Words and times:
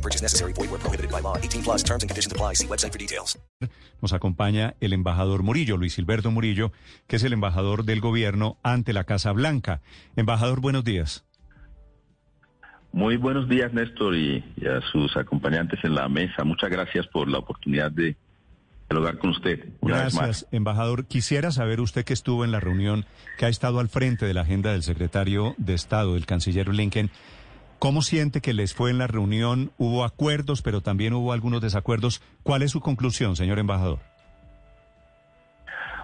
No 0.00 0.02
purchase 0.02 0.22
necessary. 0.22 0.54
Void 0.54 0.70
where 0.70 0.80
prohibited 0.80 1.10
by 1.10 1.20
law. 1.20 1.36
18 1.36 1.62
plus 1.62 1.84
terms 1.84 2.02
and 2.02 2.08
conditions 2.08 2.32
apply. 2.32 2.54
See 2.54 2.66
website 2.66 2.92
for 2.92 2.98
details. 2.98 3.38
Nos 4.00 4.14
acompaña 4.14 4.74
el 4.80 4.94
embajador 4.94 5.42
Murillo, 5.42 5.76
Luis 5.76 5.92
Silberto 5.92 6.30
Murillo, 6.30 6.72
que 7.06 7.16
es 7.16 7.24
el 7.24 7.34
embajador 7.34 7.84
del 7.84 8.00
gobierno 8.00 8.56
ante 8.62 8.94
la 8.94 9.04
Casa 9.04 9.32
Blanca. 9.32 9.82
Embajador, 10.16 10.62
buenos 10.62 10.84
días. 10.84 11.26
Muy 12.92 13.18
buenos 13.18 13.46
días, 13.46 13.74
Néstor, 13.74 14.16
y, 14.16 14.42
y 14.56 14.66
a 14.66 14.80
sus 14.90 15.14
acompañantes 15.18 15.78
en 15.84 15.94
la 15.94 16.08
mesa. 16.08 16.44
Muchas 16.44 16.70
gracias 16.70 17.06
por 17.08 17.28
la 17.28 17.38
oportunidad 17.38 17.92
de 17.92 18.16
dialogar 18.88 19.18
con 19.18 19.30
usted. 19.30 19.68
Una 19.80 20.04
vez 20.04 20.14
más. 20.14 20.24
Gracias, 20.24 20.48
embajador. 20.50 21.06
Quisiera 21.06 21.50
saber 21.52 21.80
usted 21.80 22.04
que 22.06 22.14
estuvo 22.14 22.44
en 22.44 22.52
la 22.52 22.58
reunión, 22.58 23.04
que 23.36 23.44
ha 23.44 23.48
estado 23.48 23.80
al 23.80 23.90
frente 23.90 24.24
de 24.24 24.32
la 24.32 24.40
agenda 24.40 24.72
del 24.72 24.82
secretario 24.82 25.54
de 25.58 25.74
Estado, 25.74 26.14
del 26.14 26.24
canciller 26.24 26.70
Blinken. 26.70 27.10
¿Cómo 27.80 28.02
siente 28.02 28.42
que 28.42 28.52
les 28.52 28.74
fue 28.74 28.90
en 28.90 28.98
la 28.98 29.06
reunión? 29.06 29.72
Hubo 29.78 30.04
acuerdos, 30.04 30.60
pero 30.60 30.82
también 30.82 31.14
hubo 31.14 31.32
algunos 31.32 31.62
desacuerdos. 31.62 32.20
¿Cuál 32.42 32.60
es 32.60 32.72
su 32.72 32.80
conclusión, 32.80 33.36
señor 33.36 33.58
embajador? 33.58 34.00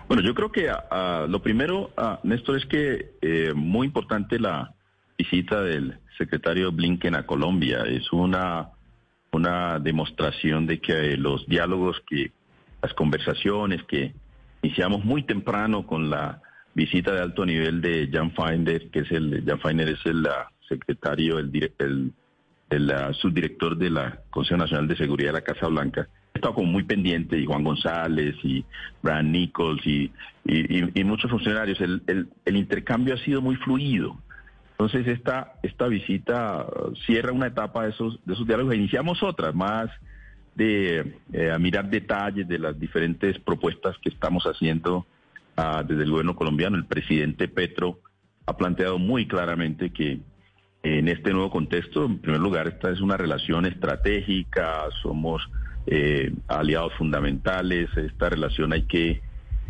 Bueno, 0.08 0.22
yo 0.22 0.34
creo 0.34 0.50
que 0.50 0.70
ah, 0.70 1.26
lo 1.28 1.42
primero, 1.42 1.90
ah, 1.98 2.18
Néstor, 2.22 2.56
es 2.56 2.64
que 2.64 3.16
eh, 3.20 3.52
muy 3.54 3.88
importante 3.88 4.40
la 4.40 4.72
visita 5.18 5.60
del 5.60 5.98
secretario 6.16 6.72
Blinken 6.72 7.14
a 7.14 7.26
Colombia. 7.26 7.82
Es 7.86 8.10
una, 8.10 8.70
una 9.32 9.78
demostración 9.78 10.66
de 10.66 10.80
que 10.80 11.18
los 11.18 11.46
diálogos, 11.46 12.02
que 12.08 12.32
las 12.80 12.94
conversaciones 12.94 13.82
que 13.82 14.14
iniciamos 14.62 15.04
muy 15.04 15.24
temprano 15.24 15.86
con 15.86 16.08
la 16.08 16.40
visita 16.72 17.12
de 17.12 17.20
alto 17.20 17.44
nivel 17.44 17.82
de 17.82 18.08
Jan 18.10 18.32
Finder, 18.32 18.88
que 18.90 19.00
es 19.00 19.10
el, 19.10 19.44
Jan 19.46 19.60
Finder 19.60 19.90
es 19.90 20.06
el 20.06 20.26
secretario, 20.68 21.38
el, 21.38 21.50
el, 21.78 22.12
el 22.70 22.92
subdirector 23.14 23.76
de 23.76 23.90
la 23.90 24.20
Consejo 24.30 24.58
Nacional 24.58 24.88
de 24.88 24.96
Seguridad 24.96 25.30
de 25.30 25.40
la 25.40 25.44
Casa 25.44 25.68
Blanca. 25.68 26.08
He 26.34 26.38
estado 26.38 26.54
como 26.54 26.70
muy 26.70 26.84
pendiente, 26.84 27.38
y 27.38 27.46
Juan 27.46 27.64
González, 27.64 28.36
y 28.42 28.64
Brian 29.02 29.32
Nichols, 29.32 29.86
y, 29.86 30.12
y, 30.44 31.04
muchos 31.04 31.30
funcionarios. 31.30 31.80
El, 31.80 32.02
el, 32.06 32.28
el 32.44 32.56
intercambio 32.56 33.14
ha 33.14 33.18
sido 33.18 33.40
muy 33.40 33.56
fluido. 33.56 34.18
Entonces 34.78 35.06
esta, 35.06 35.54
esta 35.62 35.88
visita 35.88 36.66
uh, 36.66 36.94
cierra 37.06 37.32
una 37.32 37.46
etapa 37.46 37.84
de 37.84 37.90
esos, 37.90 38.20
de 38.26 38.34
esos 38.34 38.46
diálogos. 38.46 38.74
Iniciamos 38.74 39.22
otras 39.22 39.54
más 39.54 39.88
de 40.54 41.14
eh, 41.32 41.50
a 41.50 41.58
mirar 41.58 41.88
detalles 41.88 42.46
de 42.46 42.58
las 42.58 42.78
diferentes 42.78 43.38
propuestas 43.38 43.96
que 44.02 44.10
estamos 44.10 44.44
haciendo 44.44 45.06
ah, 45.56 45.82
desde 45.86 46.02
el 46.02 46.10
gobierno 46.10 46.36
colombiano. 46.36 46.76
El 46.76 46.84
presidente 46.84 47.48
Petro 47.48 48.00
ha 48.44 48.56
planteado 48.58 48.98
muy 48.98 49.26
claramente 49.26 49.90
que 49.90 50.20
en 50.86 51.08
este 51.08 51.32
nuevo 51.32 51.50
contexto, 51.50 52.04
en 52.04 52.18
primer 52.18 52.40
lugar, 52.40 52.68
esta 52.68 52.90
es 52.90 53.00
una 53.00 53.16
relación 53.16 53.66
estratégica, 53.66 54.84
somos 55.02 55.42
eh, 55.86 56.32
aliados 56.48 56.92
fundamentales, 56.94 57.88
esta 57.96 58.28
relación 58.28 58.72
hay 58.72 58.82
que, 58.82 59.20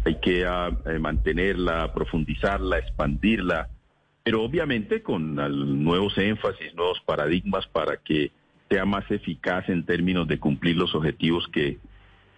hay 0.04 0.20
que 0.20 0.44
ah, 0.46 0.70
eh, 0.86 0.98
mantenerla, 0.98 1.92
profundizarla, 1.92 2.78
expandirla 2.78 3.68
pero 4.26 4.42
obviamente 4.42 5.02
con 5.02 5.36
nuevos 5.84 6.18
énfasis, 6.18 6.74
nuevos 6.74 6.98
paradigmas 7.06 7.64
para 7.68 7.98
que 7.98 8.32
sea 8.68 8.84
más 8.84 9.08
eficaz 9.08 9.68
en 9.68 9.84
términos 9.84 10.26
de 10.26 10.40
cumplir 10.40 10.76
los 10.76 10.96
objetivos 10.96 11.46
que, 11.52 11.78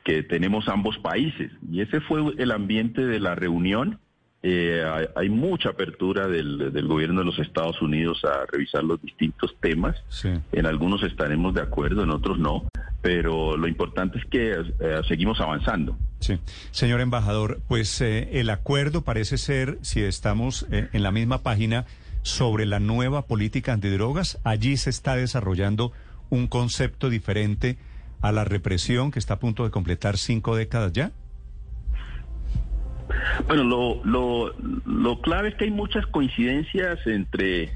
que 0.05 0.23
tenemos 0.23 0.69
ambos 0.69 0.99
países. 0.99 1.51
Y 1.73 1.81
ese 1.81 2.03
fue 2.03 2.35
el 2.37 2.51
ambiente 2.51 3.07
de 3.07 3.19
la 3.19 3.35
reunión. 3.35 3.99
Eh, 4.43 4.85
hay, 4.87 5.07
hay 5.17 5.29
mucha 5.29 5.71
apertura 5.71 6.29
del, 6.29 6.73
del 6.73 6.87
gobierno 6.87 7.21
de 7.21 7.27
los 7.27 7.39
Estados 7.41 7.83
Unidos 7.83 8.25
a 8.25 8.47
revisar 8.47 8.85
los 8.85 9.03
distintos 9.03 9.57
temas. 9.61 9.97
Sí. 10.09 10.29
En 10.53 10.67
algunos 10.67 11.03
estaremos 11.03 11.55
de 11.55 11.63
acuerdo, 11.63 12.05
en 12.05 12.11
otros 12.11 12.39
no, 12.39 12.69
pero 13.03 13.57
lo 13.57 13.67
importante 13.67 14.19
es 14.19 14.25
que 14.27 14.53
eh, 14.53 15.01
seguimos 15.09 15.41
avanzando. 15.41 15.97
Sí. 16.21 16.39
Señor 16.71 17.01
embajador, 17.01 17.61
pues 17.69 18.01
eh, 18.01 18.41
el 18.41 18.51
acuerdo 18.51 19.03
parece 19.03 19.39
ser, 19.39 19.79
si 19.83 20.03
estamos 20.03 20.67
eh, 20.71 20.89
en 20.93 21.03
la 21.03 21.13
misma 21.13 21.43
página, 21.43 21.87
sobre 22.23 22.67
la 22.67 22.81
nueva 22.81 23.27
política 23.27 23.73
antidrogas. 23.73 24.39
Allí 24.45 24.77
se 24.77 24.91
está 24.91 25.17
desarrollando 25.17 25.93
un 26.31 26.47
concepto 26.47 27.09
diferente 27.09 27.79
a 28.21 28.33
la 28.33 28.45
represión 28.45 29.11
que 29.11 29.19
está 29.19 29.35
a 29.35 29.39
punto 29.39 29.65
de 29.65 29.71
completar 29.71 30.17
cinco 30.19 30.57
décadas 30.57 30.93
ya. 30.93 31.13
Bueno, 33.47 33.65
lo, 33.65 34.01
lo, 34.05 34.55
lo 34.87 35.21
clave 35.21 35.51
es 35.51 35.55
que 35.57 35.65
hay 35.65 35.71
muchas 35.71 36.07
coincidencias 36.07 36.99
entre 37.07 37.71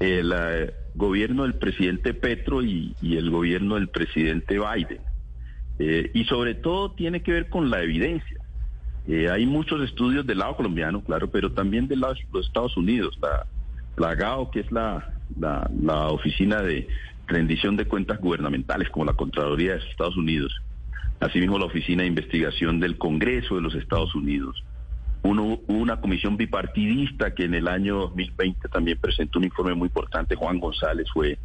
el 0.00 0.32
eh, 0.36 0.74
gobierno 0.94 1.44
del 1.44 1.54
presidente 1.54 2.14
Petro 2.14 2.62
y, 2.62 2.94
y 3.00 3.16
el 3.16 3.30
gobierno 3.30 3.76
del 3.76 3.88
presidente 3.88 4.58
Biden. 4.58 5.00
Eh, 5.78 6.10
y 6.14 6.24
sobre 6.24 6.54
todo 6.54 6.92
tiene 6.92 7.22
que 7.22 7.32
ver 7.32 7.48
con 7.48 7.70
la 7.70 7.82
evidencia. 7.82 8.38
Eh, 9.08 9.28
hay 9.30 9.46
muchos 9.46 9.82
estudios 9.82 10.26
del 10.26 10.38
lado 10.38 10.56
colombiano, 10.56 11.02
claro, 11.02 11.30
pero 11.30 11.52
también 11.52 11.88
del 11.88 12.00
lado 12.00 12.14
de 12.14 12.20
los 12.32 12.46
Estados 12.46 12.76
Unidos. 12.76 13.18
La, 13.20 13.46
la 13.96 14.14
GAO, 14.14 14.50
que 14.50 14.60
es 14.60 14.70
la, 14.70 15.12
la, 15.38 16.08
oficina 16.08 16.62
de 16.62 16.86
rendición 17.26 17.76
de 17.76 17.86
cuentas 17.86 18.20
gubernamentales, 18.20 18.90
como 18.90 19.06
la 19.06 19.14
Contraloría 19.14 19.72
de 19.72 19.78
los 19.78 19.88
Estados 19.88 20.16
Unidos. 20.16 20.54
Asimismo, 21.20 21.58
la 21.58 21.66
Oficina 21.66 22.02
de 22.02 22.08
Investigación 22.08 22.80
del 22.80 22.98
Congreso 22.98 23.56
de 23.56 23.62
los 23.62 23.74
Estados 23.74 24.14
Unidos. 24.14 24.62
Uno, 25.22 25.60
una 25.68 26.00
comisión 26.00 26.36
bipartidista 26.36 27.34
que 27.34 27.44
en 27.44 27.54
el 27.54 27.68
año 27.68 27.96
2020 27.98 28.68
también 28.68 28.98
presentó 29.00 29.38
un 29.38 29.44
informe 29.44 29.74
muy 29.74 29.86
importante. 29.86 30.34
Juan 30.34 30.58
González 30.58 31.06
fue 31.12 31.38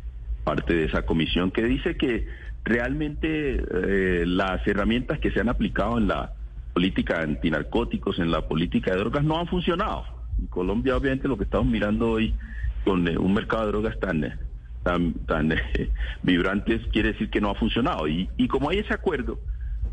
parte 0.43 0.73
de 0.73 0.85
esa 0.85 1.03
comisión 1.03 1.51
que 1.51 1.63
dice 1.63 1.95
que 1.95 2.27
realmente 2.63 3.61
eh, 3.61 4.25
las 4.25 4.65
herramientas 4.67 5.19
que 5.19 5.31
se 5.31 5.39
han 5.39 5.49
aplicado 5.49 5.97
en 5.97 6.07
la 6.07 6.33
política 6.73 7.21
antinarcóticos, 7.21 8.19
en 8.19 8.29
la 8.29 8.47
política 8.47 8.91
de 8.91 8.99
drogas, 8.99 9.23
no 9.23 9.39
han 9.39 9.47
funcionado. 9.47 10.05
En 10.39 10.47
Colombia, 10.47 10.95
obviamente, 10.95 11.27
lo 11.27 11.37
que 11.37 11.45
estamos 11.45 11.67
mirando 11.67 12.11
hoy 12.11 12.35
con 12.83 13.07
eh, 13.07 13.17
un 13.17 13.33
mercado 13.33 13.65
de 13.65 13.71
drogas 13.71 13.99
tan, 13.99 14.23
eh, 14.23 14.37
tan, 14.83 15.13
tan 15.25 15.51
eh, 15.73 15.89
vibrantes 16.23 16.81
quiere 16.91 17.13
decir 17.13 17.29
que 17.29 17.41
no 17.41 17.49
ha 17.49 17.55
funcionado. 17.55 18.07
Y, 18.07 18.29
y 18.37 18.47
como 18.47 18.69
hay 18.69 18.77
ese 18.77 18.93
acuerdo, 18.93 19.39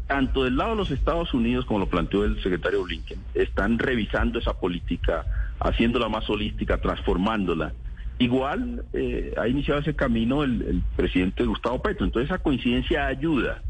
tanto 0.06 0.44
del 0.44 0.56
lado 0.56 0.70
de 0.70 0.76
los 0.76 0.90
Estados 0.90 1.32
Unidos, 1.34 1.64
como 1.64 1.80
lo 1.80 1.86
planteó 1.86 2.24
el 2.24 2.42
secretario 2.42 2.84
Blinken, 2.84 3.18
están 3.34 3.78
revisando 3.78 4.38
esa 4.38 4.54
política, 4.54 5.24
haciéndola 5.60 6.08
más 6.08 6.28
holística, 6.28 6.78
transformándola. 6.78 7.72
Igual 8.18 8.84
eh, 8.92 9.34
ha 9.36 9.48
iniciado 9.48 9.80
ese 9.80 9.96
camino 9.96 10.44
el, 10.44 10.82
presidente 10.96 11.44
Gustavo 11.44 11.82
Petro. 11.82 12.04
Entonces 12.04 12.30
esa 12.30 12.42
coincidencia 12.42 13.06
ayuda, 13.06 13.62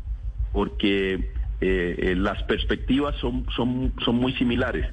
porque 0.53 1.15
eh, 1.15 1.97
eh, 1.99 2.15
las 2.17 2.43
perspectivas 2.43 3.15
son, 3.17 3.47
son, 3.55 3.93
son 4.05 4.17
muy 4.17 4.33
similares. 4.35 4.87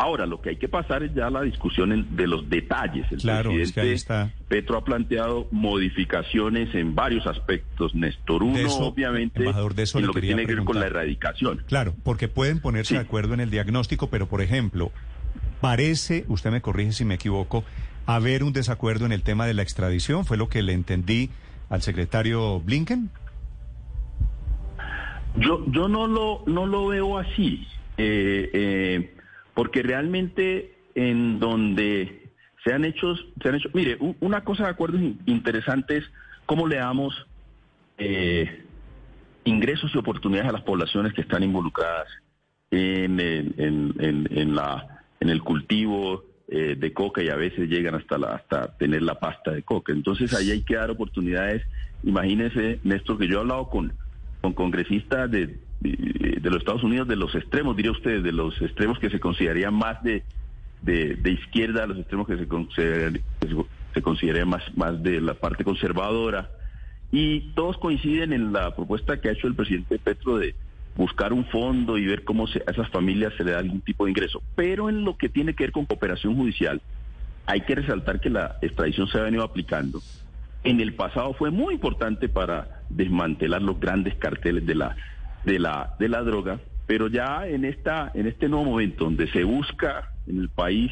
Ahora, 0.00 0.26
lo 0.26 0.40
que 0.40 0.50
hay 0.50 0.56
que 0.56 0.68
pasar 0.68 1.02
es 1.02 1.12
ya 1.12 1.28
la 1.28 1.42
discusión 1.42 2.06
de 2.16 2.26
los 2.28 2.48
detalles. 2.48 3.10
El 3.10 3.18
Claro, 3.18 3.50
es 3.50 3.72
que 3.72 3.80
ahí 3.80 3.88
presidente 3.88 3.94
está. 3.94 4.30
Petro 4.46 4.76
ha 4.78 4.84
planteado 4.84 5.48
modificaciones 5.50 6.72
en 6.76 6.94
varios 6.94 7.26
aspectos. 7.26 7.96
Néstor, 7.96 8.44
uno, 8.44 8.56
eso, 8.58 8.86
obviamente, 8.86 9.42
de 9.42 9.82
eso 9.82 9.98
en 9.98 10.06
lo 10.06 10.12
que 10.12 10.20
tiene 10.20 10.46
que 10.46 10.54
ver 10.54 10.64
con 10.64 10.78
la 10.78 10.86
erradicación. 10.86 11.64
Claro, 11.66 11.94
porque 12.04 12.28
pueden 12.28 12.60
ponerse 12.60 12.90
Sí. 12.90 12.94
de 12.94 13.00
acuerdo 13.00 13.34
en 13.34 13.40
el 13.40 13.50
diagnóstico, 13.50 14.08
pero 14.08 14.28
por 14.28 14.40
ejemplo, 14.40 14.92
parece, 15.60 16.24
usted 16.28 16.52
me 16.52 16.60
corrige 16.60 16.92
si 16.92 17.04
me 17.04 17.14
equivoco, 17.14 17.64
haber 18.06 18.44
un 18.44 18.52
desacuerdo 18.52 19.04
en 19.04 19.10
el 19.10 19.22
tema 19.22 19.46
de 19.46 19.54
la 19.54 19.62
extradición, 19.62 20.24
fue 20.24 20.36
lo 20.36 20.48
que 20.48 20.62
le 20.62 20.74
entendí 20.74 21.30
al 21.70 21.82
secretario 21.82 22.60
Blinken. 22.60 23.10
Yo, 25.36 25.64
yo 25.70 25.88
no 25.88 26.06
lo, 26.06 26.42
no 26.46 26.66
lo 26.66 26.86
veo 26.86 27.18
así, 27.18 27.66
eh, 27.96 28.50
eh, 28.52 29.14
porque 29.58 29.82
realmente 29.82 30.72
en 30.94 31.40
donde 31.40 32.30
se 32.62 32.72
han 32.72 32.84
hecho, 32.84 33.16
se 33.42 33.48
han 33.48 33.56
hecho, 33.56 33.68
mire, 33.74 33.98
una 34.20 34.44
cosa 34.44 34.62
de 34.62 34.70
acuerdo 34.70 34.98
in- 34.98 35.18
interesante 35.26 35.96
es 35.96 36.04
cómo 36.46 36.68
le 36.68 36.76
damos 36.76 37.26
eh, 37.96 38.62
ingresos 39.42 39.90
y 39.92 39.98
oportunidades 39.98 40.50
a 40.50 40.52
las 40.52 40.62
poblaciones 40.62 41.12
que 41.12 41.22
están 41.22 41.42
involucradas 41.42 42.06
en, 42.70 43.18
el- 43.18 43.52
en, 43.58 45.28
el 45.28 45.42
cultivo 45.42 46.22
eh, 46.46 46.76
de 46.78 46.92
coca 46.92 47.20
y 47.20 47.28
a 47.28 47.34
veces 47.34 47.68
llegan 47.68 47.96
hasta, 47.96 48.16
la, 48.16 48.36
hasta 48.36 48.76
tener 48.76 49.02
la 49.02 49.18
pasta 49.18 49.50
de 49.50 49.64
coca. 49.64 49.92
Entonces 49.92 50.32
ahí 50.34 50.52
hay 50.52 50.62
que 50.62 50.76
dar 50.76 50.92
oportunidades. 50.92 51.64
Imagínese, 52.04 52.78
Néstor, 52.84 53.18
que 53.18 53.26
yo 53.26 53.38
he 53.38 53.40
hablado 53.40 53.68
con, 53.70 53.92
con 54.40 54.52
congresistas 54.52 55.28
de 55.32 55.58
de 56.48 56.54
los 56.54 56.62
Estados 56.62 56.82
Unidos, 56.82 57.06
de 57.08 57.16
los 57.16 57.34
extremos, 57.34 57.76
diría 57.76 57.92
usted, 57.92 58.22
de 58.22 58.32
los 58.32 58.60
extremos 58.62 58.98
que 58.98 59.10
se 59.10 59.20
considerarían 59.20 59.74
más 59.74 60.02
de, 60.02 60.22
de, 60.82 61.30
izquierda, 61.30 61.86
los 61.86 61.98
extremos 61.98 62.26
que 62.26 62.36
se, 62.36 62.48
considerarían, 62.48 63.22
se 63.94 64.02
considerarían 64.02 64.48
más, 64.48 64.62
más 64.76 65.02
de 65.02 65.20
la 65.20 65.34
parte 65.34 65.64
conservadora. 65.64 66.50
Y 67.12 67.52
todos 67.54 67.78
coinciden 67.78 68.32
en 68.32 68.52
la 68.52 68.74
propuesta 68.74 69.20
que 69.20 69.28
ha 69.28 69.32
hecho 69.32 69.46
el 69.46 69.54
presidente 69.54 69.98
Petro 69.98 70.38
de 70.38 70.54
buscar 70.96 71.32
un 71.32 71.44
fondo 71.46 71.96
y 71.96 72.06
ver 72.06 72.24
cómo 72.24 72.46
a 72.46 72.70
esas 72.70 72.88
familias 72.90 73.32
se 73.36 73.44
le 73.44 73.52
da 73.52 73.58
algún 73.58 73.80
tipo 73.80 74.04
de 74.04 74.10
ingreso. 74.10 74.42
Pero 74.56 74.88
en 74.88 75.04
lo 75.04 75.16
que 75.16 75.28
tiene 75.28 75.54
que 75.54 75.64
ver 75.64 75.72
con 75.72 75.86
cooperación 75.86 76.34
judicial, 76.34 76.80
hay 77.46 77.60
que 77.62 77.74
resaltar 77.74 78.20
que 78.20 78.30
la 78.30 78.56
extradición 78.62 79.06
se 79.08 79.18
ha 79.18 79.22
venido 79.22 79.42
aplicando. 79.42 80.02
En 80.64 80.80
el 80.80 80.94
pasado 80.94 81.34
fue 81.34 81.50
muy 81.50 81.74
importante 81.74 82.28
para 82.28 82.82
desmantelar 82.90 83.62
los 83.62 83.78
grandes 83.78 84.16
carteles 84.16 84.66
de 84.66 84.74
la 84.74 84.96
de 85.44 85.58
la, 85.58 85.94
de 85.98 86.08
la 86.08 86.22
droga, 86.22 86.60
pero 86.86 87.08
ya 87.08 87.46
en, 87.46 87.64
esta, 87.64 88.10
en 88.14 88.26
este 88.26 88.48
nuevo 88.48 88.64
momento 88.64 89.04
donde 89.04 89.30
se 89.30 89.44
busca 89.44 90.12
en 90.26 90.40
el 90.40 90.48
país 90.48 90.90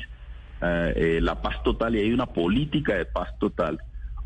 eh, 0.62 0.92
eh, 0.96 1.20
la 1.20 1.42
paz 1.42 1.62
total 1.62 1.96
y 1.96 2.00
hay 2.00 2.12
una 2.12 2.26
política 2.26 2.94
de 2.94 3.06
paz 3.06 3.30
total, 3.38 3.78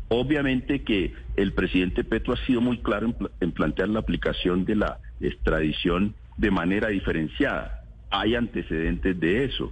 obviamente 0.09 0.83
que 0.83 1.13
el 1.35 1.53
presidente 1.53 2.03
Petro 2.03 2.33
ha 2.33 2.45
sido 2.45 2.61
muy 2.61 2.79
claro 2.79 3.13
en, 3.39 3.51
plantear 3.51 3.89
la 3.89 3.99
aplicación 3.99 4.65
de 4.65 4.75
la 4.75 4.99
extradición 5.19 6.15
de 6.37 6.51
manera 6.51 6.89
diferenciada. 6.89 7.83
Hay 8.09 8.35
antecedentes 8.35 9.19
de 9.19 9.45
eso. 9.45 9.71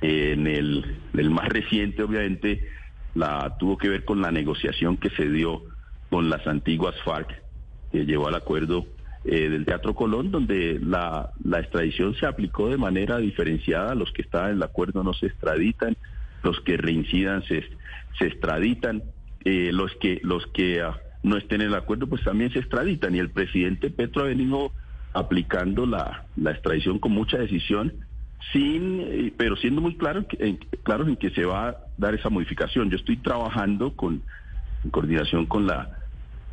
en 0.00 0.46
el, 0.46 0.96
el 1.14 1.30
más 1.30 1.48
reciente, 1.48 2.02
obviamente, 2.02 2.68
la 3.14 3.56
tuvo 3.58 3.76
que 3.78 3.88
ver 3.88 4.04
con 4.04 4.20
la 4.20 4.30
negociación 4.30 4.96
que 4.96 5.10
se 5.10 5.28
dio 5.28 5.62
con 6.10 6.28
las 6.28 6.46
antiguas 6.46 6.94
FARC, 7.04 7.42
que 7.90 8.04
llevó 8.04 8.28
al 8.28 8.34
acuerdo 8.34 8.86
eh, 9.24 9.48
del 9.48 9.64
Teatro 9.64 9.94
Colón, 9.94 10.30
donde 10.30 10.80
la, 10.82 11.30
la 11.44 11.60
extradición 11.60 12.14
se 12.16 12.26
aplicó 12.26 12.68
de 12.68 12.76
manera 12.76 13.18
diferenciada. 13.18 13.94
Los 13.94 14.12
que 14.12 14.22
estaban 14.22 14.50
en 14.50 14.56
el 14.56 14.62
acuerdo 14.62 15.04
no 15.04 15.14
se 15.14 15.26
extraditan, 15.26 15.96
los 16.42 16.60
que 16.60 16.76
reincidan 16.76 17.42
se, 17.44 17.64
se 18.18 18.26
extraditan, 18.26 19.02
eh, 19.44 19.70
los 19.72 19.92
que, 20.00 20.20
los 20.24 20.46
que 20.48 20.80
ah, 20.80 20.98
no 21.22 21.36
estén 21.36 21.60
en 21.60 21.68
el 21.68 21.74
acuerdo 21.74 22.08
pues 22.08 22.24
también 22.24 22.52
se 22.52 22.58
extraditan. 22.58 23.14
Y 23.14 23.20
el 23.20 23.30
presidente 23.30 23.90
Petro 23.90 24.22
ha 24.22 24.26
venido 24.26 24.72
aplicando 25.12 25.86
la, 25.86 26.24
la 26.36 26.50
extradición 26.50 26.98
con 26.98 27.12
mucha 27.12 27.38
decisión, 27.38 27.92
sin, 28.52 29.00
eh, 29.00 29.32
pero 29.36 29.54
siendo 29.56 29.80
muy 29.80 29.96
claro 29.96 30.26
en, 30.38 30.56
claros 30.82 31.06
en 31.06 31.16
que 31.16 31.30
se 31.30 31.44
va 31.44 31.68
a 31.68 31.76
dar 31.96 32.14
esa 32.14 32.28
modificación. 32.28 32.90
Yo 32.90 32.96
estoy 32.96 33.18
trabajando 33.18 33.94
con, 33.94 34.22
en 34.82 34.90
coordinación 34.90 35.46
con 35.46 35.66
la 35.66 36.01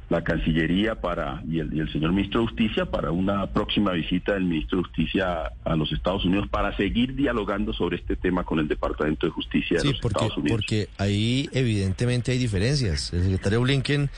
la 0.09 0.23
Cancillería 0.23 0.95
para 0.95 1.43
y 1.47 1.59
el, 1.59 1.91
señor 1.91 2.11
ministro 2.11 2.41
de 2.41 2.47
Justicia 2.47 2.85
para 2.87 3.11
una 3.11 3.47
próxima 3.47 3.91
visita 3.91 4.33
del 4.33 4.45
ministro 4.45 4.79
de 4.79 4.83
Justicia 4.85 5.51
a 5.63 5.75
los 5.75 5.91
Estados 5.91 6.25
Unidos 6.25 6.47
para 6.49 6.75
seguir 6.75 7.15
dialogando 7.15 7.73
sobre 7.73 7.97
este 7.97 8.15
tema 8.15 8.43
con 8.43 8.59
el 8.59 8.67
Departamento 8.67 9.27
de 9.27 9.31
Justicia 9.31 9.77
de 9.77 9.85
los 9.85 9.99
porque, 9.99 10.17
Estados 10.17 10.37
Unidos. 10.37 10.57
porque 10.57 10.89
ahí 10.97 11.47
evidentemente 11.53 12.31
hay 12.31 12.39
diferencias. 12.39 13.13
El 13.13 13.21
secretario 13.21 13.61
Blinken 13.61 14.09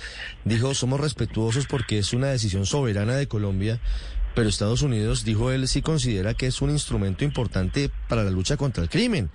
dijo 0.46 0.74
somos 0.74 1.00
respetuosos 1.00 1.68
porque 1.68 2.00
es 2.00 2.14
una 2.14 2.28
decisión 2.28 2.66
soberana 2.66 3.16
de 3.16 3.28
Colombia. 3.28 3.80
Pero 4.34 4.48
Estados 4.48 4.82
Unidos, 4.82 5.26
dijo 5.26 5.52
él, 5.52 5.68
sí 5.68 5.82
considera 5.82 6.34
que 6.34 6.48
es 6.48 6.62
un 6.62 6.70
instrumento 6.70 7.26
importante 7.26 7.92
para 8.08 8.24
la 8.24 8.32
lucha 8.32 8.56
contra 8.56 8.82
el 8.82 8.90
crimen. 8.90 9.30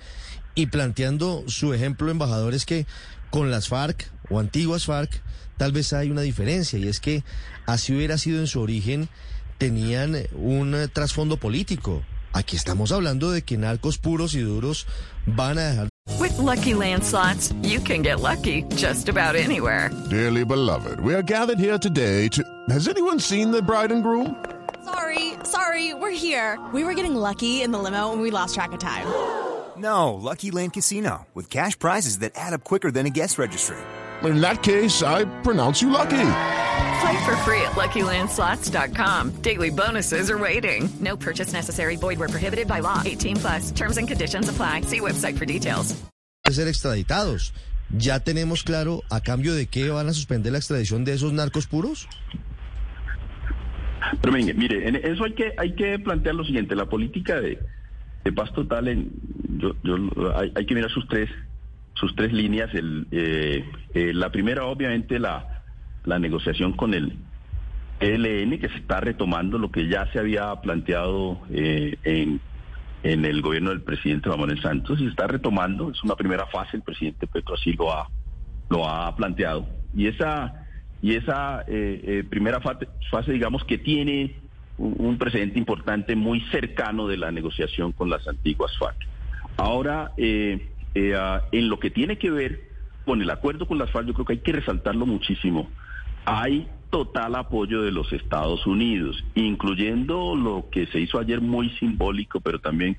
Y 0.54 0.68
planteando 0.68 1.44
su 1.48 1.74
ejemplo, 1.74 2.10
embajador, 2.10 2.54
es 2.54 2.64
que 2.64 2.86
con 3.30 3.50
las 3.50 3.68
FARC 3.68 4.10
o 4.30 4.38
antiguas 4.38 4.86
FARC, 4.86 5.22
tal 5.56 5.72
vez 5.72 5.92
hay 5.92 6.10
una 6.10 6.22
diferencia 6.22 6.78
y 6.78 6.88
es 6.88 7.00
que 7.00 7.24
así 7.66 7.94
hubiera 7.94 8.18
sido 8.18 8.40
en 8.40 8.46
su 8.46 8.60
origen, 8.60 9.08
tenían 9.58 10.16
un 10.34 10.90
trasfondo 10.92 11.36
político. 11.38 12.02
Aquí 12.32 12.56
estamos 12.56 12.92
hablando 12.92 13.30
de 13.30 13.42
que 13.42 13.56
narcos 13.56 13.98
puros 13.98 14.34
y 14.34 14.40
duros 14.40 14.86
van 15.24 15.58
a 15.58 15.70
dejar. 15.70 15.88
With 16.20 16.38
lucky 16.38 16.74
landslots, 16.74 17.52
you 17.62 17.80
can 17.80 18.02
get 18.02 18.20
lucky 18.20 18.62
just 18.76 19.08
about 19.08 19.34
anywhere. 19.34 19.90
Dearly 20.10 20.44
beloved, 20.44 21.00
we 21.00 21.14
are 21.14 21.22
gathered 21.22 21.58
here 21.58 21.78
today 21.78 22.28
to. 22.28 22.42
Has 22.68 22.88
anyone 22.88 23.18
seen 23.18 23.50
the 23.50 23.62
bride 23.62 23.90
and 23.90 24.02
groom? 24.02 24.36
Sorry, 24.84 25.34
sorry, 25.44 25.94
we're 25.94 26.16
here. 26.16 26.58
We 26.72 26.84
were 26.84 26.94
getting 26.94 27.16
lucky 27.16 27.62
in 27.62 27.72
the 27.72 27.78
limo 27.78 28.12
and 28.12 28.20
we 28.20 28.30
lost 28.30 28.54
track 28.54 28.72
of 28.72 28.78
time. 28.78 29.06
No, 29.78 30.14
Lucky 30.14 30.50
Land 30.50 30.72
Casino, 30.72 31.26
with 31.34 31.50
cash 31.50 31.78
prizes 31.78 32.20
that 32.20 32.32
add 32.34 32.52
up 32.52 32.64
quicker 32.64 32.90
than 32.90 33.06
a 33.06 33.10
guest 33.10 33.38
registry 33.38 33.76
in 34.24 34.40
that 34.40 34.62
case, 34.62 35.02
I 35.02 35.24
pronounce 35.42 35.82
you 35.82 35.90
lucky. 35.90 36.28
Play 37.00 37.24
for 37.24 37.36
free 37.44 37.60
at 37.62 37.72
LuckyLandSlots.com. 37.72 39.42
Daily 39.42 39.70
bonuses 39.70 40.30
are 40.30 40.38
waiting. 40.38 40.88
No 41.00 41.16
purchase 41.16 41.52
necessary. 41.52 41.96
Void 41.96 42.18
were 42.18 42.28
prohibited 42.28 42.66
by 42.66 42.80
law. 42.80 43.02
18 43.04 43.36
plus. 43.36 43.72
Terms 43.72 43.98
and 43.98 44.08
conditions 44.08 44.48
apply. 44.48 44.82
See 44.82 45.00
website 45.00 45.36
for 45.36 45.44
details. 45.44 45.94
Ser 46.48 46.68
extraditados. 46.68 47.52
¿Ya 47.96 48.18
tenemos 48.20 48.64
claro 48.64 49.02
a 49.10 49.20
cambio 49.20 49.54
de 49.54 49.66
qué 49.66 49.90
van 49.90 50.08
a 50.08 50.12
suspender 50.12 50.52
la 50.52 50.58
extradición 50.58 51.04
de 51.04 51.12
esos 51.12 51.32
narcos 51.32 51.66
puros? 51.66 52.08
Pero 54.20 54.32
mire, 54.32 54.54
mire, 54.54 54.88
en 54.88 54.96
eso 54.96 55.24
hay 55.24 55.34
que 55.34 55.52
hay 55.56 55.74
que 55.74 55.98
plantear 55.98 56.34
lo 56.34 56.44
siguiente: 56.44 56.74
la 56.74 56.86
política 56.86 57.40
de, 57.40 57.58
de 58.26 58.32
paz 58.32 58.52
total, 58.52 59.06
yo, 59.56 59.76
yo, 59.84 60.36
hay, 60.36 60.52
hay 60.56 60.66
que 60.66 60.74
mirar 60.74 60.90
sus 60.90 61.06
tres 61.06 61.30
sus 61.94 62.14
tres 62.16 62.32
líneas. 62.32 62.70
Eh, 62.74 63.64
eh, 63.94 64.12
la 64.12 64.30
primera, 64.30 64.66
obviamente, 64.66 65.18
la, 65.18 65.62
la 66.04 66.18
negociación 66.18 66.72
con 66.72 66.92
el 66.92 67.16
ELN, 68.00 68.58
que 68.58 68.68
se 68.68 68.78
está 68.78 69.00
retomando 69.00 69.58
lo 69.58 69.70
que 69.70 69.88
ya 69.88 70.10
se 70.12 70.18
había 70.18 70.54
planteado 70.60 71.40
eh, 71.50 71.96
en, 72.02 72.40
en 73.04 73.24
el 73.24 73.40
gobierno 73.40 73.70
del 73.70 73.80
presidente 73.80 74.28
Manuel 74.28 74.60
Santos, 74.60 75.00
y 75.00 75.04
se 75.04 75.10
está 75.10 75.28
retomando. 75.28 75.90
Es 75.90 76.02
una 76.02 76.16
primera 76.16 76.46
fase, 76.46 76.76
el 76.76 76.82
presidente 76.82 77.28
Petro 77.28 77.54
así 77.54 77.74
lo 77.74 77.92
ha, 77.92 78.10
lo 78.68 78.88
ha 78.88 79.14
planteado. 79.14 79.68
Y 79.94 80.08
esa, 80.08 80.66
y 81.00 81.14
esa 81.14 81.64
primera 82.28 82.60
fase, 82.60 82.88
fase, 83.08 83.32
digamos, 83.32 83.64
que 83.64 83.78
tiene 83.78 84.34
un, 84.78 85.16
precedente 85.18 85.58
importante 85.58 86.16
muy 86.16 86.40
cercano 86.50 87.06
de 87.06 87.16
la 87.16 87.30
negociación 87.30 87.92
con 87.92 88.10
las 88.10 88.26
antiguas 88.28 88.76
FARC. 88.78 88.96
Ahora, 89.56 90.12
eh, 90.16 90.68
eh, 90.94 91.14
ah, 91.16 91.42
en 91.52 91.68
lo 91.68 91.78
que 91.78 91.90
tiene 91.90 92.18
que 92.18 92.30
ver 92.30 92.60
con 93.04 93.22
el 93.22 93.30
acuerdo 93.30 93.66
con 93.66 93.78
las 93.78 93.90
FARC, 93.90 94.08
yo 94.08 94.14
creo 94.14 94.26
que 94.26 94.32
hay 94.34 94.40
que 94.40 94.52
resaltarlo 94.52 95.06
muchísimo. 95.06 95.70
Hay 96.24 96.68
total 96.90 97.34
apoyo 97.34 97.82
de 97.82 97.90
los 97.90 98.12
Estados 98.12 98.66
Unidos, 98.66 99.22
incluyendo 99.34 100.34
lo 100.36 100.68
que 100.70 100.86
se 100.86 101.00
hizo 101.00 101.18
ayer 101.18 101.40
muy 101.40 101.70
simbólico, 101.78 102.40
pero 102.40 102.60
también 102.60 102.96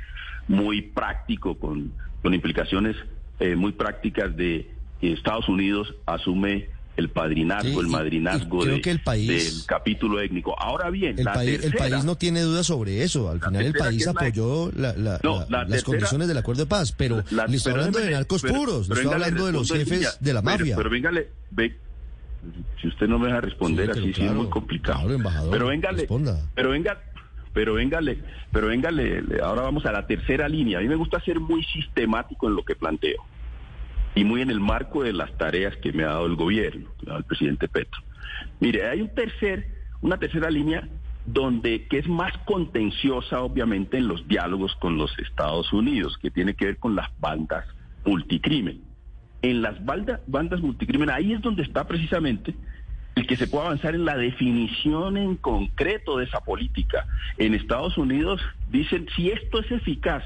muy 0.47 0.81
práctico, 0.81 1.57
con, 1.57 1.91
con 2.21 2.33
implicaciones 2.33 2.95
eh, 3.39 3.55
muy 3.55 3.73
prácticas 3.73 4.35
de 4.35 4.69
que 4.99 5.13
Estados 5.13 5.47
Unidos 5.47 5.93
asume 6.05 6.69
el 6.97 7.09
padrinazgo, 7.09 7.79
el 7.79 7.87
madrinazgo 7.87 8.65
del 8.65 8.81
capítulo 9.65 10.19
étnico. 10.19 10.59
Ahora 10.59 10.89
bien, 10.89 11.17
el, 11.17 11.25
país, 11.25 11.63
el 11.63 11.73
país 11.73 12.03
no 12.03 12.17
tiene 12.17 12.41
duda 12.41 12.63
sobre 12.63 13.03
eso. 13.03 13.29
Al 13.29 13.39
final 13.39 13.65
el 13.65 13.73
país 13.73 14.07
apoyó 14.07 14.71
las 14.73 15.83
condiciones 15.83 16.27
del 16.27 16.37
acuerdo 16.37 16.63
de 16.63 16.69
paz, 16.69 16.91
pero 16.91 17.23
le 17.47 17.55
estoy 17.55 17.73
hablando 17.73 17.99
de 17.99 18.11
narcos 18.11 18.41
puros, 18.41 18.89
le 18.89 18.95
estoy 18.95 19.13
hablando 19.13 19.45
de 19.45 19.51
los 19.53 19.71
jefes 19.71 20.17
de 20.19 20.33
la 20.33 20.41
mafia. 20.41 20.75
Pero, 20.75 20.89
véngale, 20.89 21.29
ve, 21.51 21.77
si 22.81 22.87
usted 22.87 23.07
no 23.07 23.19
me 23.19 23.27
deja 23.27 23.41
responder 23.41 23.91
así, 23.91 24.13
sí 24.13 24.25
es 24.25 24.33
muy 24.33 24.47
complicado. 24.47 25.07
pero 25.51 25.67
véngale, 25.67 26.07
pero 26.55 26.71
venga, 26.71 26.99
pero 27.53 27.75
véngale, 27.75 28.17
pero 28.51 28.67
véngale, 28.67 29.23
ahora 29.43 29.61
vamos 29.61 29.85
a 29.85 29.91
la 29.91 30.07
tercera 30.07 30.49
línea. 30.49 30.79
A 30.79 30.81
mí 30.81 30.87
me 30.87 30.95
gusta 30.95 31.19
ser 31.21 31.39
muy 31.39 31.63
sistemático 31.63 32.47
en 32.47 32.55
lo 32.55 32.65
que 32.65 32.75
planteo 32.75 33.23
y 34.17 34.23
muy 34.23 34.41
en 34.41 34.49
el 34.49 34.59
marco 34.59 35.03
de 35.03 35.13
las 35.13 35.31
tareas 35.37 35.75
que 35.77 35.93
me 35.93 36.03
ha 36.03 36.07
dado 36.07 36.25
el 36.25 36.35
gobierno, 36.35 36.89
el 37.05 37.23
presidente 37.23 37.67
Petro. 37.67 38.01
Mire, 38.59 38.87
hay 38.87 39.01
un 39.01 39.13
tercer, 39.13 39.67
una 40.01 40.17
tercera 40.17 40.49
línea 40.49 40.89
donde 41.27 41.85
que 41.87 41.99
es 41.99 42.07
más 42.07 42.35
contenciosa 42.39 43.41
obviamente 43.41 43.97
en 43.97 44.07
los 44.07 44.27
diálogos 44.27 44.75
con 44.77 44.97
los 44.97 45.11
Estados 45.19 45.71
Unidos, 45.71 46.17
que 46.17 46.31
tiene 46.31 46.55
que 46.55 46.65
ver 46.65 46.77
con 46.77 46.95
las 46.95 47.11
bandas 47.19 47.65
multicrimen. 48.05 48.81
En 49.43 49.61
las 49.61 49.85
bandas, 49.85 50.19
bandas 50.25 50.61
multicrimen, 50.61 51.11
ahí 51.11 51.33
es 51.33 51.41
donde 51.41 51.61
está 51.61 51.87
precisamente 51.87 52.55
el 53.13 53.27
que 53.27 53.35
se 53.35 53.47
pueda 53.47 53.65
avanzar 53.65 53.93
en 53.93 54.05
la 54.05 54.17
definición 54.17 55.17
en 55.17 55.35
concreto 55.35 56.17
de 56.17 56.25
esa 56.25 56.39
política. 56.41 57.05
En 57.37 57.53
Estados 57.53 57.99
Unidos 57.99 58.41
dicen, 58.71 59.07
si 59.15 59.29
esto 59.29 59.59
es 59.59 59.71
eficaz 59.71 60.23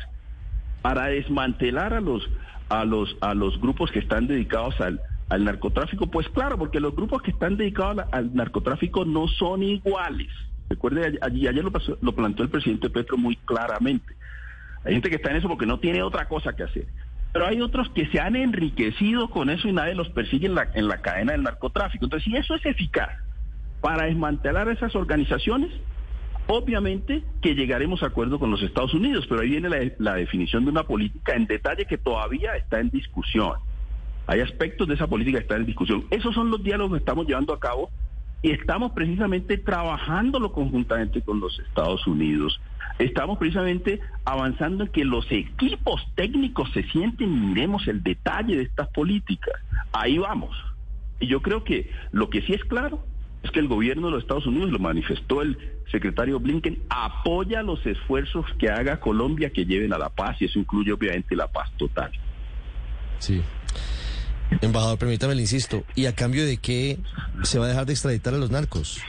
para 0.82 1.08
desmantelar 1.08 1.94
a 1.94 2.02
los 2.02 2.28
a 2.70 2.86
los, 2.86 3.18
a 3.20 3.34
los 3.34 3.60
grupos 3.60 3.92
que 3.92 4.00
están 4.00 4.28
dedicados 4.28 4.80
al, 4.80 5.02
al 5.30 5.44
narcotráfico? 5.44 6.08
Pues 6.08 6.28
claro, 6.30 6.58
porque 6.58 6.80
los 6.80 6.96
grupos 6.96 7.22
que 7.22 7.32
están 7.32 7.58
dedicados 7.58 8.06
al, 8.12 8.34
narcotráfico 8.34 9.04
no 9.04 9.28
son 9.28 9.62
iguales. 9.62 10.30
Recuerde, 10.70 11.20
ayer 11.22 11.64
lo, 11.64 11.72
lo 12.02 12.16
planteó 12.16 12.44
el 12.44 12.50
presidente 12.50 12.90
Petro 12.90 13.18
muy 13.18 13.36
claramente. 13.36 14.16
Hay 14.86 14.94
gente 14.94 15.10
que 15.10 15.18
está 15.18 15.32
en 15.32 15.38
eso 15.38 15.50
porque 15.50 15.66
no 15.66 15.80
tiene 15.80 16.02
otra 16.02 16.28
cosa 16.30 16.54
que 16.54 16.64
hacer. 16.64 16.88
Pero 17.34 17.46
hay 17.46 17.62
otros 17.62 17.90
que 17.90 18.08
se 18.08 18.20
han 18.20 18.36
enriquecido 18.36 19.30
con 19.30 19.50
eso 19.50 19.68
y 19.68 19.74
nadie 19.74 19.96
los 19.96 20.10
persigue 20.10 20.48
en 20.48 20.56
la, 20.56 20.70
en 20.74 20.88
la 20.88 21.02
cadena 21.02 21.34
del 21.34 21.44
narcotráfico. 21.44 22.06
Entonces, 22.06 22.26
si 22.30 22.38
eso 22.38 22.56
es 22.56 22.66
eficaz 22.66 23.10
para 23.82 24.06
desmantelar 24.06 24.70
esas 24.70 24.96
organizaciones, 24.96 25.72
obviamente 26.52 27.24
que 27.42 27.56
llegaremos 27.56 28.04
a 28.04 28.08
acuerdo 28.08 28.38
con 28.38 28.52
los 28.52 28.62
Estados 28.62 28.94
Unidos, 28.94 29.26
pero 29.30 29.42
ahí 29.42 29.50
viene 29.50 29.70
la, 29.70 29.80
la 30.00 30.16
definición 30.16 30.66
de 30.66 30.72
una 30.72 30.84
política 30.84 31.34
en 31.34 31.48
detalle 31.48 31.86
que 31.86 31.98
todavía 31.98 32.58
está 32.58 32.82
en 32.82 32.90
discusión. 32.90 33.54
Hay 34.28 34.42
aspectos 34.42 34.88
de 34.90 34.96
esa 34.96 35.08
política 35.08 35.38
que 35.38 35.44
están 35.44 35.62
en 35.62 35.66
discusión. 35.66 36.06
Esos 36.10 36.36
son 36.36 36.52
los 36.52 36.62
diálogos 36.62 36.94
que 36.94 37.00
estamos 37.00 37.26
llevando 37.26 37.54
a 37.54 37.60
cabo 37.60 37.90
y 38.42 38.52
estamos 38.52 38.92
precisamente 38.92 39.58
trabajándolo 39.58 40.52
conjuntamente 40.52 41.22
con 41.22 41.40
los 41.40 41.58
Estados 41.60 42.06
Unidos. 42.06 42.60
Estamos 43.00 43.38
precisamente 43.38 44.02
avanzando 44.26 44.84
en 44.84 44.92
que 44.92 45.06
los 45.06 45.26
equipos 45.32 46.06
técnicos 46.16 46.70
se 46.74 46.84
sienten 46.84 47.32
y 47.32 47.40
miremos 47.40 47.88
el 47.88 48.04
detalle 48.04 48.58
de 48.58 48.64
estas 48.64 48.90
políticas. 48.90 49.56
Ahí 49.94 50.18
vamos. 50.18 50.56
Y 51.22 51.28
yo 51.28 51.42
creo 51.42 51.64
que 51.64 51.90
lo 52.12 52.30
que 52.30 52.42
sí 52.42 52.54
es 52.54 52.64
claro 52.66 53.06
es 53.44 53.52
que 53.52 53.60
el 53.60 53.68
gobierno 53.68 54.08
de 54.08 54.14
los 54.14 54.22
Estados 54.24 54.46
Unidos, 54.46 54.72
lo 54.72 54.80
manifestó 54.80 55.42
el 55.42 55.58
secretario 55.92 56.40
Blinken, 56.40 56.84
apoya 56.90 57.62
los 57.64 57.86
esfuerzos 57.86 58.46
que 58.60 58.70
haga 58.70 59.00
Colombia 59.00 59.50
que 59.52 59.66
lleven 59.66 59.94
a 59.94 59.98
la 59.98 60.10
paz 60.10 60.38
y 60.42 60.46
eso 60.46 60.60
incluye 60.60 60.92
obviamente 60.92 61.36
la 61.36 61.48
paz 61.48 61.70
total. 61.78 62.12
Sí. 63.20 63.42
Embajador, 64.62 64.98
permítame, 64.98 65.34
le 65.36 65.42
insisto, 65.42 65.84
¿y 65.96 66.06
a 66.08 66.14
cambio 66.16 66.46
de 66.46 66.58
qué 66.58 66.98
se 67.44 67.58
va 67.58 67.66
a 67.66 67.70
dejar 67.70 67.86
de 67.86 67.94
extraditar 67.94 68.34
a 68.34 68.38
los 68.38 68.52
narcos? 68.52 69.00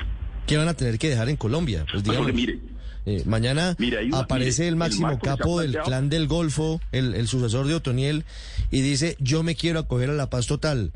¿Qué 0.46 0.56
van 0.56 0.68
a 0.68 0.74
tener 0.74 0.98
que 0.98 1.08
dejar 1.08 1.28
en 1.28 1.36
Colombia? 1.36 1.84
Pues 1.90 2.04
digamos, 2.04 2.32
mire, 2.32 2.58
eh, 3.06 3.22
mañana 3.26 3.76
una- 3.78 4.18
aparece 4.20 4.62
mire, 4.62 4.68
el 4.68 4.76
máximo 4.76 5.18
capo 5.18 5.60
del 5.60 5.76
clan 5.78 6.08
del 6.08 6.26
Golfo, 6.28 6.80
el, 6.92 7.14
el 7.14 7.26
sucesor 7.26 7.66
de 7.66 7.74
Otoniel, 7.74 8.24
y 8.70 8.80
dice, 8.82 9.16
yo 9.18 9.42
me 9.42 9.56
quiero 9.56 9.80
acoger 9.80 10.10
a 10.10 10.14
la 10.14 10.30
paz 10.30 10.46
total. 10.46 10.92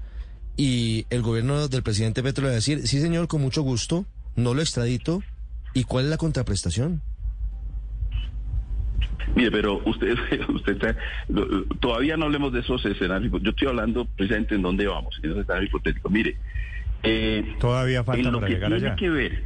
Y 0.56 1.06
el 1.10 1.22
gobierno 1.22 1.68
del 1.68 1.82
presidente 1.82 2.22
Petro 2.22 2.42
le 2.44 2.48
va 2.48 2.52
a 2.52 2.56
decir, 2.56 2.86
sí 2.86 3.00
señor, 3.00 3.28
con 3.28 3.42
mucho 3.42 3.62
gusto, 3.62 4.06
no 4.36 4.54
lo 4.54 4.62
extradito. 4.62 5.22
¿Y 5.74 5.84
cuál 5.84 6.04
es 6.04 6.10
la 6.10 6.16
contraprestación? 6.16 7.02
Mire, 9.34 9.50
pero 9.50 9.82
usted, 9.84 10.16
usted 10.48 10.72
está- 10.72 10.96
todavía 11.80 12.16
no 12.16 12.26
hablemos 12.26 12.52
de 12.52 12.60
esos 12.60 12.84
escenarios. 12.86 13.32
Yo 13.42 13.50
estoy 13.50 13.68
hablando 13.68 14.06
precisamente 14.16 14.54
en 14.54 14.62
dónde 14.62 14.86
vamos, 14.86 15.18
en 15.22 15.30
esos 15.30 15.42
escenarios 15.42 15.68
hipotéticos. 15.68 16.10
Mire, 16.10 16.36
eh, 17.02 17.56
Todavía 17.60 18.02
falta 18.04 18.26
en 18.26 18.32
lo 18.32 18.38
para 18.40 18.46
que 18.48 18.54
llegar 18.54 18.70
tiene 18.70 18.86
allá. 18.86 18.96
que 18.96 19.10
ver, 19.10 19.44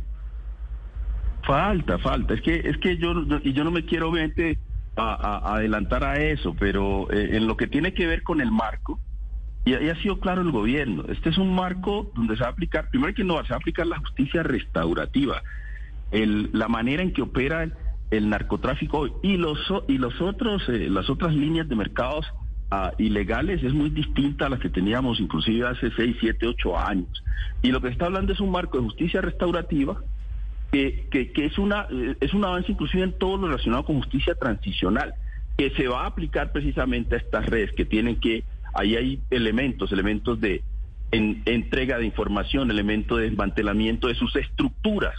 falta, 1.44 1.98
falta. 1.98 2.34
Es 2.34 2.42
que 2.42 2.54
es 2.64 2.76
que 2.78 2.96
yo 2.98 3.14
no- 3.14 3.40
y 3.42 3.52
yo 3.52 3.64
no 3.64 3.70
me 3.72 3.84
quiero 3.84 4.10
obviamente 4.10 4.58
a- 4.96 5.14
a- 5.14 5.56
adelantar 5.56 6.04
a 6.04 6.20
eso, 6.22 6.54
pero 6.58 7.10
eh, 7.12 7.36
en 7.36 7.46
lo 7.48 7.56
que 7.56 7.66
tiene 7.66 7.92
que 7.94 8.06
ver 8.06 8.22
con 8.22 8.40
el 8.40 8.52
marco. 8.52 9.00
Y, 9.64 9.70
y 9.72 9.88
ha 9.90 9.96
sido 10.02 10.18
claro 10.20 10.40
el 10.42 10.50
gobierno. 10.50 11.04
Este 11.08 11.28
es 11.30 11.38
un 11.38 11.54
marco 11.54 12.10
donde 12.14 12.36
se 12.36 12.42
va 12.42 12.48
a 12.48 12.52
aplicar, 12.52 12.88
primero 12.90 13.12
que 13.14 13.24
no, 13.24 13.36
se 13.44 13.50
va 13.50 13.56
a 13.56 13.58
aplicar 13.58 13.86
la 13.86 13.98
justicia 13.98 14.42
restaurativa, 14.42 15.42
el- 16.10 16.50
la 16.52 16.68
manera 16.68 17.02
en 17.02 17.12
que 17.12 17.22
opera 17.22 17.68
el, 18.10 18.28
narcotráfico 18.28 19.20
y 19.22 19.36
los 19.36 19.58
y 19.86 19.98
los 19.98 20.20
otros 20.20 20.68
eh, 20.68 20.88
las 20.90 21.08
otras 21.08 21.32
líneas 21.34 21.68
de 21.68 21.76
mercados 21.76 22.26
ah, 22.72 22.92
ilegales 22.98 23.62
es 23.62 23.72
muy 23.72 23.90
distinta 23.90 24.46
a 24.46 24.48
las 24.48 24.58
que 24.58 24.68
teníamos 24.70 25.20
inclusive 25.20 25.68
hace 25.68 25.92
6, 25.94 26.16
7, 26.20 26.46
8 26.48 26.78
años. 26.78 27.22
Y 27.62 27.70
lo 27.70 27.80
que 27.80 27.88
se 27.88 27.92
está 27.92 28.06
hablando 28.06 28.32
es 28.32 28.40
un 28.40 28.50
marco 28.50 28.78
de 28.78 28.84
justicia 28.84 29.20
restaurativa 29.20 30.00
que, 30.72 31.06
que, 31.10 31.32
que 31.32 31.44
es 31.44 31.58
una 31.58 31.86
eh, 31.90 32.16
es 32.20 32.32
un 32.34 32.44
avance 32.44 32.72
inclusive 32.72 33.04
en 33.04 33.12
todo 33.18 33.36
lo 33.36 33.46
relacionado 33.48 33.84
con 33.84 33.98
justicia 33.98 34.34
transicional 34.34 35.14
que 35.56 35.70
se 35.70 35.86
va 35.86 36.02
a 36.04 36.06
aplicar 36.06 36.50
precisamente 36.52 37.14
a 37.14 37.18
estas 37.18 37.46
redes 37.46 37.70
que 37.76 37.84
tienen 37.84 38.16
que 38.18 38.42
ahí 38.74 38.96
hay 38.96 39.20
elementos 39.30 39.92
elementos 39.92 40.40
de 40.40 40.62
en- 41.12 41.42
entrega 41.46 41.98
de 41.98 42.06
información 42.06 42.70
elementos 42.70 43.18
de 43.18 43.24
desmantelamiento 43.24 44.08
de 44.08 44.14
sus 44.14 44.34
estructuras. 44.36 45.14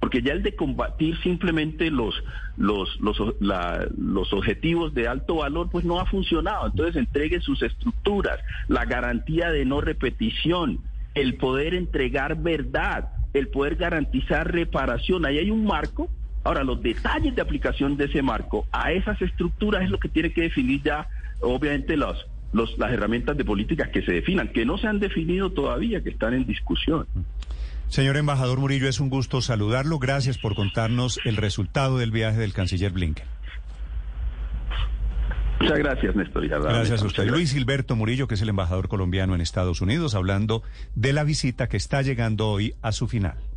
Porque 0.00 0.20
ya 0.20 0.32
el 0.32 0.42
de 0.42 0.56
combatir 0.56 1.16
simplemente 1.22 1.90
los 1.90 2.14
los 2.56 3.00
los, 3.00 3.16
la- 3.40 3.86
los 3.96 4.32
objetivos 4.32 4.92
de 4.94 5.06
alto 5.08 5.36
valor 5.36 5.68
pues 5.70 5.84
no 5.84 6.00
ha 6.00 6.06
funcionado. 6.06 6.66
Entonces 6.66 6.96
entregue 6.96 7.40
sus 7.40 7.62
estructuras 7.62 8.40
la 8.68 8.84
garantía 8.84 9.50
de 9.50 9.64
no 9.64 9.80
repetición 9.80 10.80
el 11.14 11.36
poder 11.36 11.74
entregar 11.74 12.36
verdad 12.42 13.10
el 13.32 13.48
poder 13.48 13.76
garantizar 13.76 14.52
reparación. 14.52 15.24
Ahí 15.24 15.38
hay 15.38 15.50
un 15.50 15.64
marco. 15.64 16.08
Ahora 16.44 16.64
los 16.64 16.82
detalles 16.82 17.34
de 17.34 17.40
aplicación 17.40 17.96
de 17.96 18.06
ese 18.06 18.20
marco 18.20 18.66
a 18.72 18.92
esas 18.92 19.22
estructuras 19.22 19.84
es 19.84 19.90
lo 19.90 19.98
que 19.98 20.08
tiene 20.08 20.32
que 20.32 20.42
definir 20.42 20.82
ya 20.82 21.06
obviamente 21.40 21.96
los 21.96 22.26
los, 22.52 22.78
las 22.78 22.92
herramientas 22.92 23.36
de 23.36 23.44
políticas 23.44 23.88
que 23.90 24.02
se 24.02 24.12
definan, 24.12 24.48
que 24.52 24.64
no 24.64 24.78
se 24.78 24.86
han 24.86 25.00
definido 25.00 25.50
todavía, 25.50 26.02
que 26.02 26.10
están 26.10 26.34
en 26.34 26.46
discusión. 26.46 27.06
Señor 27.88 28.16
embajador 28.16 28.58
Murillo, 28.58 28.88
es 28.88 29.00
un 29.00 29.10
gusto 29.10 29.42
saludarlo. 29.42 29.98
Gracias 29.98 30.38
por 30.38 30.54
contarnos 30.54 31.20
el 31.24 31.36
resultado 31.36 31.98
del 31.98 32.10
viaje 32.10 32.38
del 32.38 32.52
canciller 32.54 32.92
Blinken. 32.92 33.26
Muchas 35.60 35.78
gracias, 35.78 36.16
Néstor. 36.16 36.48
Gracias 36.48 37.02
a 37.02 37.06
usted. 37.06 37.28
Luis 37.28 37.52
Gilberto 37.52 37.94
Murillo, 37.94 38.26
que 38.26 38.34
es 38.34 38.42
el 38.42 38.48
embajador 38.48 38.88
colombiano 38.88 39.34
en 39.34 39.40
Estados 39.40 39.80
Unidos, 39.80 40.14
hablando 40.14 40.62
de 40.94 41.12
la 41.12 41.22
visita 41.22 41.68
que 41.68 41.76
está 41.76 42.02
llegando 42.02 42.48
hoy 42.48 42.74
a 42.82 42.90
su 42.90 43.06
final. 43.06 43.36